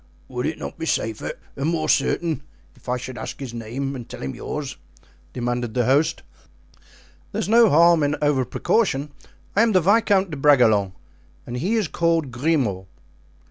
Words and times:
"Would 0.29 0.47
it 0.47 0.57
not 0.57 0.79
be 0.79 0.87
safer 0.87 1.33
and 1.55 1.69
more 1.69 1.87
certain 1.87 2.41
if 2.75 2.89
I 2.89 2.97
should 2.97 3.19
ask 3.19 3.39
him 3.39 3.45
his 3.45 3.53
name 3.53 3.95
and 3.95 4.09
tell 4.09 4.23
him 4.23 4.33
yours?" 4.33 4.77
demanded 5.31 5.75
the 5.75 5.85
host. 5.85 6.23
"There 7.31 7.39
is 7.39 7.47
no 7.47 7.69
harm 7.69 8.01
in 8.01 8.15
over 8.19 8.43
precaution. 8.43 9.11
I 9.55 9.61
am 9.61 9.73
the 9.73 9.79
Viscount 9.79 10.31
de 10.31 10.37
Bragelonne 10.37 10.93
and 11.45 11.57
he 11.57 11.75
is 11.75 11.87
called 11.87 12.31
Grimaud." 12.31 12.87